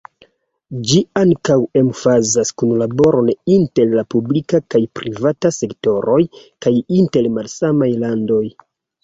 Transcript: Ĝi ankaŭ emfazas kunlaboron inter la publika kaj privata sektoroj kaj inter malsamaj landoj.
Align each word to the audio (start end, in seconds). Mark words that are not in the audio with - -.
Ĝi 0.91 1.01
ankaŭ 1.19 1.57
emfazas 1.81 2.51
kunlaboron 2.61 3.29
inter 3.57 3.93
la 3.99 4.05
publika 4.15 4.61
kaj 4.75 4.83
privata 5.01 5.53
sektoroj 5.59 6.19
kaj 6.67 6.75
inter 7.03 7.31
malsamaj 7.39 7.93
landoj. 8.07 8.43